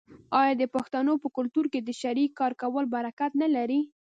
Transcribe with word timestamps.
آیا 0.39 0.53
د 0.57 0.63
پښتنو 0.75 1.13
په 1.23 1.27
کلتور 1.37 1.65
کې 1.73 1.79
د 1.83 1.89
شریک 2.01 2.29
کار 2.39 2.53
کول 2.61 2.85
برکت 2.95 3.31
نلري؟ 3.41 3.79